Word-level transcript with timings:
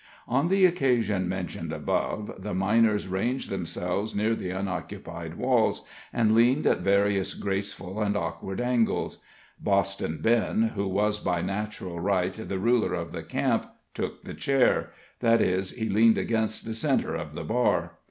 On 0.27 0.47
the 0.49 0.65
occasion 0.65 1.29
mentioned 1.29 1.71
above, 1.71 2.33
the 2.41 2.55
miners 2.55 3.07
ranged 3.07 3.51
themselves 3.51 4.15
near 4.15 4.33
the 4.33 4.49
unoccupied 4.49 5.35
walls, 5.35 5.87
and 6.11 6.33
leaned 6.33 6.65
at 6.65 6.79
various 6.79 7.35
graceful 7.35 8.01
and 8.01 8.17
awkward 8.17 8.59
angles. 8.59 9.23
Boston 9.59 10.17
Ben, 10.19 10.69
who 10.73 10.87
was 10.87 11.19
by 11.19 11.43
natural 11.43 11.99
right 11.99 12.33
the 12.49 12.57
ruler 12.57 12.95
of 12.95 13.11
the 13.11 13.21
camp, 13.21 13.69
took 13.93 14.23
the 14.23 14.33
chair 14.33 14.89
that 15.19 15.39
is, 15.39 15.69
he 15.69 15.87
leaned 15.87 16.17
against 16.17 16.65
the 16.65 16.73
centre 16.73 17.13
of 17.13 17.35
the 17.35 17.43
bar. 17.43 17.91